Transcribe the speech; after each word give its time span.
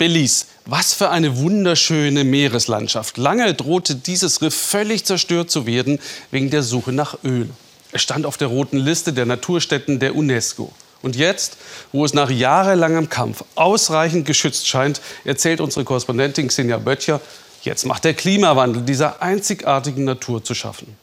Belize. 0.00 0.46
Was 0.64 0.94
für 0.94 1.10
eine 1.10 1.36
wunderschöne 1.36 2.24
Meereslandschaft. 2.24 3.18
Lange 3.18 3.52
drohte 3.52 3.94
dieses 3.94 4.40
Riff 4.40 4.54
völlig 4.54 5.04
zerstört 5.04 5.50
zu 5.50 5.66
werden 5.66 5.98
wegen 6.30 6.48
der 6.48 6.62
Suche 6.62 6.90
nach 6.90 7.18
Öl. 7.22 7.50
Es 7.92 8.00
stand 8.00 8.24
auf 8.24 8.38
der 8.38 8.48
roten 8.48 8.78
Liste 8.78 9.12
der 9.12 9.26
Naturstätten 9.26 9.98
der 9.98 10.16
UNESCO. 10.16 10.72
Und 11.02 11.16
jetzt, 11.16 11.58
wo 11.92 12.02
es 12.06 12.14
nach 12.14 12.30
jahrelangem 12.30 13.10
Kampf 13.10 13.44
ausreichend 13.56 14.24
geschützt 14.24 14.66
scheint, 14.66 15.02
erzählt 15.26 15.60
unsere 15.60 15.84
Korrespondentin 15.84 16.48
Xenia 16.48 16.78
Böttcher, 16.78 17.20
jetzt 17.62 17.84
macht 17.84 18.04
der 18.04 18.14
Klimawandel 18.14 18.80
dieser 18.80 19.20
einzigartigen 19.20 20.04
Natur 20.04 20.42
zu 20.42 20.54
schaffen. 20.54 20.96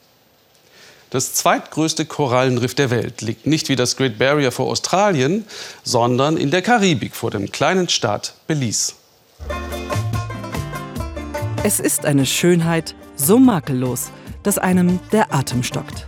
Das 1.09 1.33
zweitgrößte 1.33 2.05
Korallenriff 2.05 2.75
der 2.75 2.89
Welt 2.89 3.21
liegt 3.21 3.47
nicht 3.47 3.69
wie 3.69 3.77
das 3.77 3.95
Great 3.95 4.19
Barrier 4.19 4.51
vor 4.51 4.67
Australien, 4.67 5.45
sondern 5.83 6.35
in 6.35 6.51
der 6.51 6.61
Karibik 6.61 7.15
vor 7.15 7.31
dem 7.31 7.49
kleinen 7.49 7.87
Staat 7.87 8.33
Belize. 8.45 8.93
Es 11.63 11.79
ist 11.79 12.05
eine 12.05 12.25
Schönheit 12.25 12.93
so 13.15 13.39
makellos, 13.39 14.11
dass 14.43 14.57
einem 14.57 14.99
der 15.11 15.33
Atem 15.33 15.63
stockt. 15.63 16.07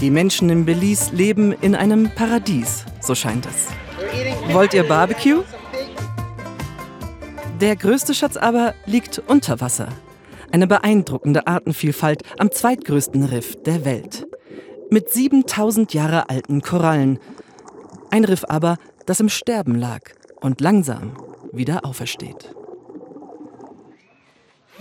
Die 0.00 0.10
Menschen 0.10 0.50
in 0.50 0.64
Belize 0.64 1.14
leben 1.14 1.52
in 1.52 1.74
einem 1.74 2.10
Paradies, 2.14 2.84
so 3.00 3.14
scheint 3.14 3.46
es. 3.46 4.52
Wollt 4.52 4.74
ihr 4.74 4.86
Barbecue? 4.86 5.42
Der 7.60 7.74
größte 7.74 8.14
Schatz 8.14 8.36
aber 8.36 8.74
liegt 8.86 9.18
unter 9.26 9.60
Wasser. 9.60 9.88
Eine 10.50 10.66
beeindruckende 10.66 11.46
Artenvielfalt 11.46 12.22
am 12.38 12.50
zweitgrößten 12.50 13.24
Riff 13.24 13.54
der 13.64 13.84
Welt. 13.84 14.26
Mit 14.90 15.10
7000 15.10 15.92
Jahre 15.92 16.30
alten 16.30 16.62
Korallen. 16.62 17.18
Ein 18.10 18.24
Riff 18.24 18.44
aber, 18.48 18.78
das 19.04 19.20
im 19.20 19.28
Sterben 19.28 19.74
lag 19.74 20.00
und 20.40 20.60
langsam 20.60 21.16
wieder 21.52 21.84
aufersteht. 21.84 22.54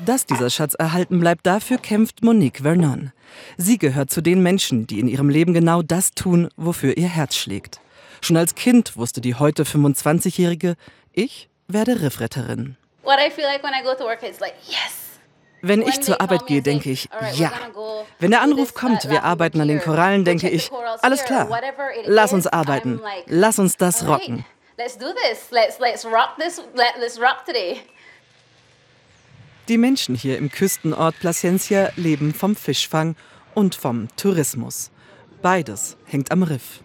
Dass 0.05 0.25
dieser 0.25 0.49
Schatz 0.49 0.73
erhalten 0.75 1.19
bleibt, 1.19 1.45
dafür 1.45 1.79
kämpft 1.79 2.23
Monique 2.23 2.61
Vernon. 2.61 3.11
Sie 3.57 3.77
gehört 3.77 4.09
zu 4.09 4.21
den 4.21 4.41
Menschen, 4.41 4.87
die 4.87 4.99
in 4.99 5.07
ihrem 5.07 5.27
Leben 5.27 5.53
genau 5.53 5.81
das 5.81 6.11
tun, 6.11 6.49
wofür 6.55 6.95
ihr 6.95 7.09
Herz 7.09 7.35
schlägt. 7.35 7.81
Schon 8.21 8.37
als 8.37 8.55
Kind 8.55 8.95
wusste 8.95 9.21
die 9.21 9.35
heute 9.35 9.63
25-Jährige, 9.63 10.75
ich 11.11 11.49
werde 11.67 12.01
Riffretterin. 12.01 12.77
What 13.03 13.17
I 13.19 13.31
feel 13.31 13.45
like 13.45 13.63
when 13.63 13.73
I 13.73 13.83
go 13.83 13.95
to 13.95 14.05
work 14.05 14.23
is 14.23 14.39
like, 14.39 14.53
yes, 14.67 15.06
wenn 15.61 15.81
ich 15.81 16.01
zur 16.01 16.21
Arbeit 16.21 16.45
gehe, 16.47 16.61
denke 16.61 16.91
ich, 16.91 17.09
ja. 17.33 17.51
Wenn 18.19 18.31
der 18.31 18.41
Anruf 18.41 18.73
kommt, 18.73 19.09
wir 19.09 19.23
arbeiten 19.23 19.61
an 19.61 19.67
den 19.67 19.81
Korallen, 19.81 20.23
denke 20.25 20.49
ich, 20.49 20.69
alles 21.01 21.23
klar, 21.23 21.47
lass 22.05 22.33
uns 22.33 22.47
arbeiten, 22.47 23.01
lass 23.25 23.59
uns 23.59 23.77
das 23.77 24.07
rocken. 24.07 24.45
Die 29.67 29.77
Menschen 29.77 30.15
hier 30.15 30.37
im 30.37 30.49
Küstenort 30.49 31.19
Placencia 31.19 31.89
leben 31.95 32.33
vom 32.33 32.55
Fischfang 32.55 33.15
und 33.53 33.75
vom 33.75 34.07
Tourismus. 34.15 34.91
Beides 35.41 35.97
hängt 36.05 36.31
am 36.31 36.43
Riff. 36.43 36.81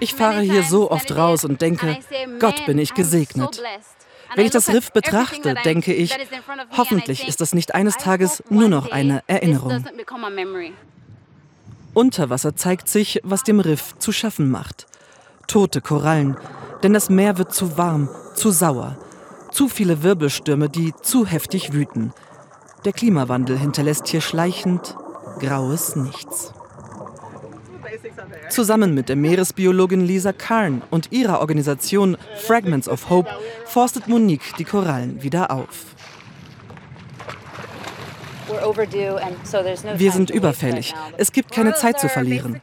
Ich 0.00 0.14
fahre 0.14 0.40
hier 0.40 0.62
so 0.62 0.90
oft 0.90 1.16
raus 1.16 1.44
und 1.44 1.62
denke, 1.62 1.98
Gott 2.38 2.66
bin 2.66 2.78
ich 2.78 2.94
gesegnet. 2.94 3.62
Wenn 4.34 4.46
ich 4.46 4.52
das 4.52 4.68
Riff 4.68 4.92
betrachte, 4.92 5.54
denke 5.64 5.92
ich, 5.92 6.16
hoffentlich 6.76 7.26
ist 7.26 7.40
das 7.40 7.54
nicht 7.54 7.74
eines 7.74 7.96
Tages 7.96 8.42
nur 8.48 8.68
noch 8.68 8.90
eine 8.90 9.22
Erinnerung. 9.26 9.84
Unter 11.92 12.30
Wasser 12.30 12.54
zeigt 12.54 12.88
sich, 12.88 13.20
was 13.24 13.42
dem 13.42 13.60
Riff 13.60 13.96
zu 13.98 14.12
schaffen 14.12 14.50
macht. 14.50 14.86
Tote 15.48 15.80
Korallen, 15.80 16.36
denn 16.82 16.92
das 16.92 17.10
Meer 17.10 17.38
wird 17.38 17.52
zu 17.52 17.76
warm, 17.76 18.08
zu 18.34 18.50
sauer. 18.50 18.96
Zu 19.50 19.68
viele 19.68 20.04
Wirbelstürme, 20.04 20.68
die 20.68 20.94
zu 21.02 21.26
heftig 21.26 21.72
wüten. 21.72 22.12
Der 22.84 22.92
Klimawandel 22.92 23.58
hinterlässt 23.58 24.06
hier 24.06 24.20
schleichend 24.20 24.96
graues 25.40 25.96
Nichts. 25.96 26.52
Zusammen 28.50 28.94
mit 28.94 29.08
der 29.08 29.16
Meeresbiologin 29.16 30.00
Lisa 30.00 30.32
Karn 30.32 30.82
und 30.90 31.12
ihrer 31.12 31.40
Organisation 31.40 32.16
Fragments 32.36 32.88
of 32.88 33.08
Hope 33.08 33.30
forstet 33.64 34.08
Monique 34.08 34.56
die 34.58 34.64
Korallen 34.64 35.22
wieder 35.22 35.50
auf. 35.50 35.86
Wir 39.96 40.12
sind 40.12 40.30
überfällig. 40.30 40.94
Es 41.16 41.30
gibt 41.30 41.52
keine 41.52 41.74
Zeit 41.74 42.00
zu 42.00 42.08
verlieren. 42.08 42.60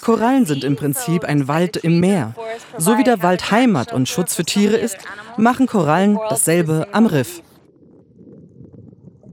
Korallen 0.00 0.46
sind 0.46 0.64
im 0.64 0.76
Prinzip 0.76 1.24
ein 1.24 1.48
Wald 1.48 1.76
im 1.76 2.00
Meer. 2.00 2.34
So 2.78 2.96
wie 2.96 3.04
der 3.04 3.22
Wald 3.22 3.50
Heimat 3.50 3.92
und 3.92 4.08
Schutz 4.08 4.34
für 4.34 4.44
Tiere 4.44 4.76
ist, 4.76 4.96
machen 5.36 5.66
Korallen 5.66 6.18
dasselbe 6.30 6.88
am 6.92 7.04
Riff. 7.04 7.42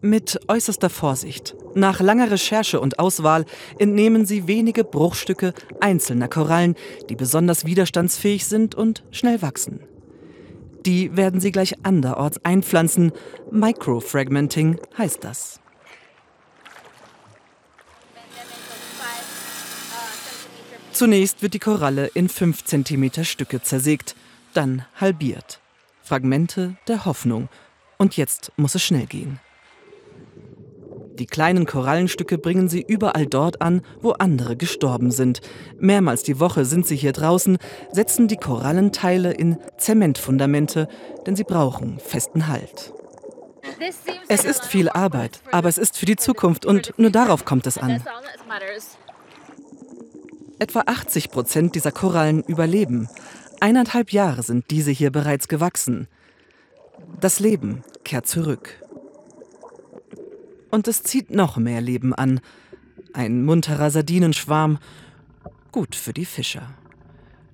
Mit 0.02 0.40
äußerster 0.47 0.90
Vorsicht. 0.90 1.56
Nach 1.74 2.00
langer 2.00 2.30
Recherche 2.30 2.80
und 2.80 3.00
Auswahl 3.00 3.46
entnehmen 3.80 4.25
sie 4.25 4.47
wenige 4.47 4.84
Bruchstücke 4.84 5.53
einzelner 5.80 6.28
Korallen, 6.28 6.75
die 7.09 7.16
besonders 7.16 7.66
widerstandsfähig 7.66 8.46
sind 8.46 8.75
und 8.75 9.03
schnell 9.12 9.41
wachsen. 9.41 9.81
Die 10.85 11.18
werden 11.18 11.40
sie 11.40 11.52
gleich 11.52 11.84
anderorts 11.84 12.44
einpflanzen. 12.46 13.12
Microfragmenting 13.52 14.80
heißt 14.97 15.24
das. 15.24 15.59
Zunächst 20.91 21.41
wird 21.41 21.53
die 21.53 21.59
Koralle 21.59 22.08
in 22.14 22.29
5 22.29 22.64
cm 22.64 23.24
Stücke 23.24 23.62
zersägt, 23.62 24.16
dann 24.53 24.85
halbiert. 24.96 25.59
Fragmente 26.02 26.78
der 26.88 27.06
Hoffnung. 27.06 27.50
Und 27.97 28.16
jetzt 28.16 28.52
muss 28.56 28.75
es 28.75 28.84
schnell 28.84 29.06
gehen. 29.06 29.40
Die 31.17 31.25
kleinen 31.25 31.66
Korallenstücke 31.66 32.38
bringen 32.38 32.69
sie 32.69 32.85
überall 32.88 33.25
dort 33.25 33.61
an, 33.61 33.81
wo 34.01 34.11
andere 34.11 34.55
gestorben 34.55 35.09
sind. 35.09 35.41
Mehrmals 35.79 36.22
die 36.22 36.39
Woche 36.39 36.63
sind 36.63 36.85
sie 36.85 36.95
hier 36.95 37.11
draußen, 37.11 37.57
setzen 37.91 38.28
die 38.28 38.38
Korallenteile 38.38 39.31
in 39.31 39.57
Zementfundamente, 39.78 40.88
denn 41.25 41.35
sie 41.35 41.44
brauchen 41.44 42.00
festen 42.00 42.47
Halt. 42.47 42.94
Es 44.28 44.45
ist 44.45 44.66
viel 44.66 44.89
Arbeit, 44.89 45.41
aber 45.51 45.69
es 45.69 45.79
ist 45.79 45.97
für 45.97 46.05
die 46.05 46.16
Zukunft 46.16 46.66
und 46.66 46.94
nur 46.97 47.09
darauf 47.09 47.45
kommt 47.45 47.66
es 47.66 47.79
an. 47.79 48.03
Etwa 50.59 50.84
80 50.85 51.31
Prozent 51.31 51.75
dieser 51.75 51.91
Korallen 51.91 52.44
überleben. 52.44 53.09
Eineinhalb 53.59 54.11
Jahre 54.11 54.44
sind 54.44 54.69
diese 54.69 54.91
hier 54.91 55.11
bereits 55.11 55.47
gewachsen. 55.47 56.07
Das 57.19 57.39
Leben 57.39 57.84
kehrt 58.03 58.28
zurück. 58.28 58.86
Und 60.69 60.88
es 60.88 61.03
zieht 61.03 61.31
noch 61.31 61.57
mehr 61.57 61.81
Leben 61.81 62.13
an. 62.13 62.39
Ein 63.13 63.45
munterer 63.45 63.89
Sardinenschwarm. 63.89 64.79
Gut 65.72 65.95
für 65.95 66.13
die 66.13 66.25
Fischer. 66.25 66.69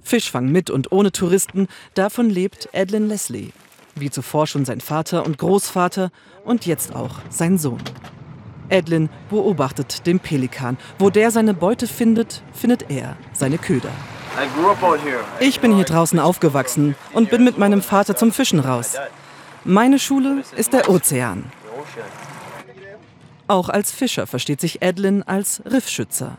Fischfang 0.01 0.49
mit 0.49 0.69
und 0.69 0.91
ohne 0.91 1.11
Touristen, 1.11 1.67
davon 1.93 2.29
lebt 2.29 2.69
Edlin 2.73 3.07
Leslie. 3.07 3.51
Wie 3.95 4.09
zuvor 4.09 4.47
schon 4.47 4.65
sein 4.65 4.81
Vater 4.81 5.25
und 5.25 5.37
Großvater 5.37 6.11
und 6.43 6.65
jetzt 6.65 6.95
auch 6.95 7.15
sein 7.29 7.57
Sohn. 7.57 7.81
Edlin 8.69 9.09
beobachtet 9.29 10.05
den 10.07 10.19
Pelikan. 10.19 10.77
Wo 10.97 11.09
der 11.09 11.31
seine 11.31 11.53
Beute 11.53 11.87
findet, 11.87 12.41
findet 12.53 12.89
er 12.89 13.15
seine 13.33 13.57
Köder. 13.57 13.91
Ich 15.39 15.59
bin 15.59 15.75
hier 15.75 15.85
draußen 15.85 16.19
aufgewachsen 16.19 16.95
und 17.13 17.29
bin 17.29 17.43
mit 17.43 17.57
meinem 17.57 17.81
Vater 17.81 18.15
zum 18.15 18.31
Fischen 18.31 18.59
raus. 18.59 18.95
Meine 19.63 19.99
Schule 19.99 20.43
ist 20.57 20.73
der 20.73 20.89
Ozean. 20.89 21.45
Auch 23.47 23.69
als 23.69 23.91
Fischer 23.91 24.27
versteht 24.27 24.61
sich 24.61 24.81
Edlin 24.81 25.23
als 25.23 25.61
Riffschützer. 25.65 26.37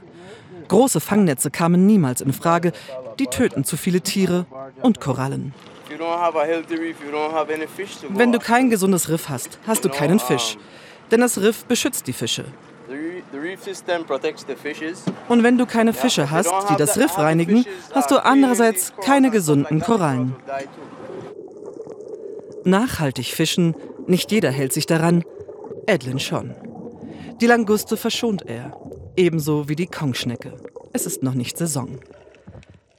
Große 0.68 1.00
Fangnetze 1.00 1.50
kamen 1.50 1.86
niemals 1.86 2.20
in 2.20 2.32
Frage, 2.32 2.72
die 3.18 3.26
töten 3.26 3.64
zu 3.64 3.76
viele 3.76 4.00
Tiere 4.00 4.46
und 4.82 5.00
Korallen. 5.00 5.52
Wenn 8.08 8.32
du 8.32 8.38
kein 8.38 8.70
gesundes 8.70 9.08
Riff 9.08 9.28
hast, 9.28 9.58
hast 9.66 9.84
du 9.84 9.88
keinen 9.88 10.18
Fisch. 10.18 10.56
Denn 11.10 11.20
das 11.20 11.38
Riff 11.38 11.64
beschützt 11.66 12.06
die 12.06 12.12
Fische. 12.12 12.44
Und 15.28 15.42
wenn 15.42 15.58
du 15.58 15.66
keine 15.66 15.92
Fische 15.92 16.30
hast, 16.30 16.52
die 16.70 16.76
das 16.76 16.98
Riff 16.98 17.18
reinigen, 17.18 17.64
hast 17.92 18.10
du 18.10 18.24
andererseits 18.24 18.92
keine 19.02 19.30
gesunden 19.30 19.80
Korallen. 19.80 20.34
Nachhaltig 22.64 23.26
fischen, 23.26 23.74
nicht 24.06 24.32
jeder 24.32 24.50
hält 24.50 24.72
sich 24.72 24.86
daran, 24.86 25.24
Edlin 25.86 26.18
schon. 26.18 26.54
Die 27.40 27.46
Languste 27.46 27.96
verschont 27.96 28.42
er, 28.46 28.76
ebenso 29.16 29.68
wie 29.68 29.76
die 29.76 29.86
Kongschnecke. 29.86 30.54
Es 30.92 31.06
ist 31.06 31.22
noch 31.22 31.34
nicht 31.34 31.58
Saison. 31.58 31.98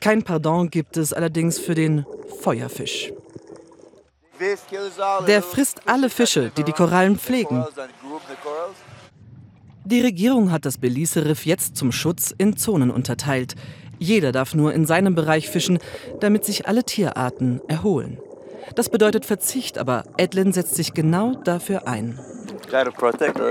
Kein 0.01 0.23
Pardon 0.23 0.69
gibt 0.69 0.97
es 0.97 1.13
allerdings 1.13 1.57
für 1.57 1.73
den 1.73 2.05
Feuerfisch. 2.41 3.13
Der 5.27 5.41
frisst 5.41 5.87
alle 5.87 6.09
Fische, 6.09 6.51
die 6.57 6.63
die 6.63 6.73
Korallen 6.73 7.17
pflegen. 7.17 7.65
Die 9.85 10.01
Regierung 10.01 10.51
hat 10.51 10.65
das 10.65 10.77
Belize-Riff 10.77 11.45
jetzt 11.45 11.77
zum 11.77 11.91
Schutz 11.91 12.33
in 12.37 12.57
Zonen 12.57 12.91
unterteilt. 12.91 13.55
Jeder 13.99 14.31
darf 14.31 14.53
nur 14.53 14.73
in 14.73 14.85
seinem 14.85 15.15
Bereich 15.15 15.49
fischen, 15.49 15.79
damit 16.19 16.43
sich 16.43 16.67
alle 16.67 16.83
Tierarten 16.83 17.61
erholen. 17.67 18.19
Das 18.75 18.89
bedeutet 18.89 19.25
Verzicht, 19.25 19.77
aber 19.77 20.03
Edlin 20.17 20.51
setzt 20.51 20.75
sich 20.75 20.93
genau 20.93 21.35
dafür 21.35 21.87
ein. 21.87 22.19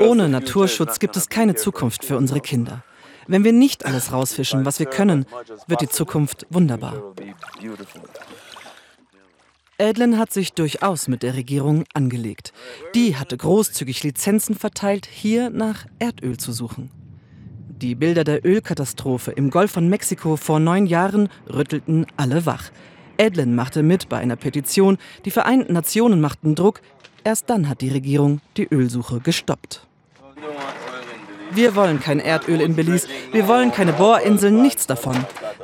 Ohne 0.01 0.29
Naturschutz 0.29 0.99
gibt 0.99 1.17
es 1.17 1.29
keine 1.29 1.55
Zukunft 1.55 2.05
für 2.05 2.17
unsere 2.17 2.41
Kinder. 2.41 2.83
Wenn 3.27 3.45
wir 3.45 3.53
nicht 3.53 3.87
alles 3.87 4.13
rausfischen, 4.13 4.65
was 4.65 4.79
wir 4.79 4.87
können, 4.87 5.27
wird 5.67 5.81
die 5.81 5.89
Zukunft 5.89 6.47
wunderbar. 6.51 7.15
Edlin 9.79 10.19
hat 10.19 10.33
sich 10.33 10.53
durchaus 10.53 11.09
mit 11.09 11.23
der 11.23 11.35
Regierung 11.35 11.85
angelegt. 11.95 12.53
Die 12.95 13.17
hatte 13.17 13.37
großzügig 13.37 14.03
Lizenzen 14.05 14.55
verteilt, 14.55 15.07
hier 15.11 15.51
nach 15.51 15.87
Erdöl 15.99 16.37
zu 16.37 16.53
suchen. 16.53 16.91
Die 17.69 17.97
Bilder 17.97 18.23
der 18.23 18.47
Ölkatastrophe 18.47 19.33
im 19.33 19.51
Golf 19.51 19.73
von 19.73 19.89
Mexiko 19.89 20.37
vor 20.37 20.61
neun 20.61 20.87
Jahren 20.87 21.29
rüttelten 21.53 22.07
alle 22.17 22.47
wach. 22.47 22.71
Edlin 23.17 23.57
machte 23.57 23.83
mit 23.83 24.09
bei 24.09 24.19
einer 24.19 24.37
Petition, 24.37 24.97
die 25.25 25.33
Vereinten 25.33 25.73
Nationen 25.73 26.21
machten 26.21 26.55
Druck. 26.55 26.81
Erst 27.25 27.49
dann 27.49 27.69
hat 27.71 27.81
die 27.81 27.89
Regierung 27.89 28.41
die 28.59 28.69
Ölsuche 28.71 29.19
gestoppt. 29.19 29.87
Wir 31.53 31.75
wollen 31.75 31.99
kein 31.99 32.21
Erdöl 32.21 32.61
in 32.61 32.77
Belize, 32.77 33.09
wir 33.33 33.49
wollen 33.49 33.73
keine 33.73 33.95
Bohrinseln, 33.95 34.61
nichts 34.61 34.87
davon. 34.87 35.17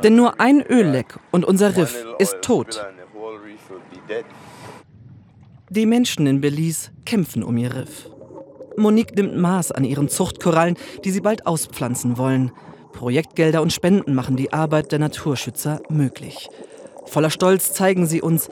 Denn 0.03 0.17
nur 0.17 0.41
ein 0.41 0.63
Ölleck 0.63 1.19
und 1.31 1.45
unser 1.45 1.77
Riff 1.77 2.07
ist 2.19 2.37
tot. 2.41 2.81
Die 5.69 5.87
Menschen 5.87 6.27
in 6.27 6.41
Belize 6.41 6.91
kämpfen 7.05 7.43
um 7.43 7.59
ihr 7.59 7.75
Riff. 7.75 8.09
Monique 8.77 9.15
nimmt 9.15 9.37
Maß 9.37 9.73
an 9.73 9.85
ihren 9.85 10.09
Zuchtkorallen, 10.09 10.77
die 11.05 11.11
sie 11.11 11.21
bald 11.21 11.47
auspflanzen 11.47 12.17
wollen. 12.17 12.53
Projektgelder 12.93 13.61
und 13.61 13.73
Spenden 13.73 14.15
machen 14.15 14.37
die 14.37 14.53
Arbeit 14.53 14.93
der 14.93 14.99
Naturschützer 14.99 15.83
möglich. 15.91 16.49
Voller 17.05 17.31
Stolz 17.31 17.73
zeigen 17.73 18.07
sie 18.07 18.23
uns, 18.23 18.49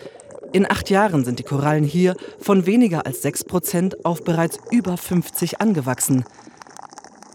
in 0.52 0.70
acht 0.70 0.90
Jahren 0.90 1.24
sind 1.24 1.38
die 1.38 1.44
Korallen 1.44 1.84
hier 1.84 2.16
von 2.40 2.66
weniger 2.66 3.06
als 3.06 3.22
6 3.22 3.44
Prozent 3.44 4.04
auf 4.04 4.24
bereits 4.24 4.58
über 4.70 4.96
50 4.96 5.60
angewachsen. 5.60 6.24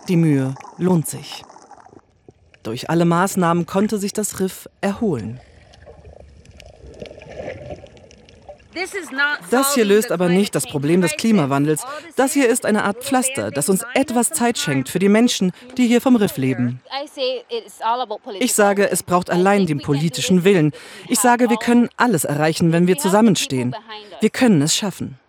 Die 0.07 0.17
Mühe 0.17 0.55
lohnt 0.77 1.07
sich. 1.07 1.43
Durch 2.63 2.89
alle 2.89 3.05
Maßnahmen 3.05 3.65
konnte 3.65 3.97
sich 3.97 4.13
das 4.13 4.39
Riff 4.39 4.67
erholen. 4.81 5.39
Das 9.51 9.75
hier 9.75 9.85
löst 9.85 10.11
aber 10.11 10.29
nicht 10.29 10.55
das 10.55 10.67
Problem 10.67 11.01
des 11.01 11.15
Klimawandels. 11.15 11.83
Das 12.15 12.33
hier 12.33 12.49
ist 12.49 12.65
eine 12.65 12.83
Art 12.83 13.03
Pflaster, 13.03 13.51
das 13.51 13.69
uns 13.69 13.85
etwas 13.93 14.29
Zeit 14.29 14.57
schenkt 14.57 14.89
für 14.89 14.99
die 14.99 15.09
Menschen, 15.09 15.51
die 15.77 15.87
hier 15.87 16.01
vom 16.01 16.15
Riff 16.15 16.37
leben. 16.37 16.81
Ich 18.39 18.53
sage, 18.53 18.89
es 18.89 19.03
braucht 19.03 19.29
allein 19.29 19.65
den 19.67 19.81
politischen 19.81 20.43
Willen. 20.43 20.71
Ich 21.07 21.19
sage, 21.19 21.49
wir 21.49 21.57
können 21.57 21.89
alles 21.97 22.23
erreichen, 22.23 22.71
wenn 22.71 22.87
wir 22.87 22.97
zusammenstehen. 22.97 23.75
Wir 24.19 24.29
können 24.29 24.61
es 24.61 24.75
schaffen. 24.75 25.19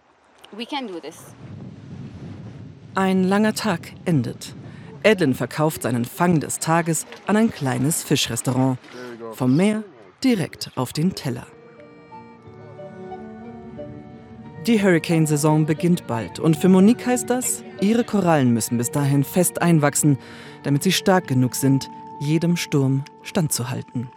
Ein 2.95 3.25
langer 3.25 3.55
Tag 3.55 3.93
endet. 4.05 4.55
Edlin 5.03 5.35
verkauft 5.35 5.83
seinen 5.83 6.05
Fang 6.05 6.41
des 6.41 6.61
Tages 6.61 7.07
an 7.27 7.37
ein 7.37 7.51
kleines 7.51 8.03
Fischrestaurant. 8.03 8.79
Vom 9.33 9.57
Meer 9.57 9.83
direkt 10.23 10.71
auf 10.77 10.93
den 10.93 11.15
Teller. 11.15 11.47
Die 14.67 14.83
Hurricane-Saison 14.83 15.67
beginnt 15.67 16.07
bald 16.07 16.41
und 16.41 16.57
für 16.57 16.71
Monique 16.71 17.05
heißt 17.05 17.29
das, 17.29 17.63
ihre 17.83 18.03
Korallen 18.03 18.55
müssen 18.55 18.79
bis 18.79 18.91
dahin 18.91 19.23
fest 19.23 19.61
einwachsen, 19.61 20.17
damit 20.63 20.83
sie 20.83 20.93
stark 20.93 21.27
genug 21.27 21.55
sind, 21.55 21.91
jedem 22.19 22.57
Sturm 22.57 23.05
standzuhalten. 23.23 24.09